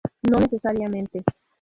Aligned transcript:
No 0.31 0.39
necesariamente. 0.39 1.21